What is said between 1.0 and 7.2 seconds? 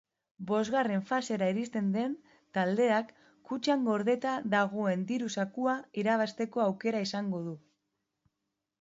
fasera iristen den taldeak kutxan gordeta dagoen diru-zakua irabazteko aukera